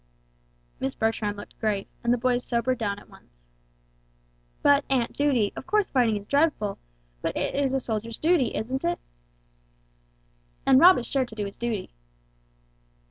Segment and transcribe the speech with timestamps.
[0.79, 3.49] Miss Bertram looked grave, and the boys sobered down at once.
[4.63, 6.79] "But, Aunt Judy, of course fighting is dreadful,
[7.21, 8.97] but it is a soldier's duty, isn't it?"
[10.65, 11.93] "And Rob is sure to do his duty."